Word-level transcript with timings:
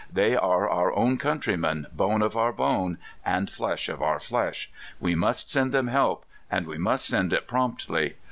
They 0.11 0.35
are 0.35 0.67
our 0.67 0.91
own 0.95 1.19
coun 1.19 1.39
trymen— 1.41 1.85
bone 1.95 2.23
of 2.23 2.35
our 2.35 2.51
bone, 2.51 2.97
and 3.23 3.47
flesh 3.51 3.87
of 3.87 4.01
our 4.01 4.19
flesh. 4.19 4.71
We 4.99 5.13
must 5.13 5.51
send 5.51 5.71
them 5.73 5.89
help, 5.89 6.25
and 6.49 6.65
we 6.65 6.79
must 6.79 7.05
send 7.05 7.33
it 7.33 7.47
promptly. 7.47 8.15